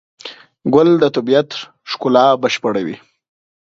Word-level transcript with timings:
ګل 0.73 0.89
د 1.01 1.03
طبیعت 1.15 1.49
ښکلا 1.91 2.25
بشپړوي. 2.41 2.95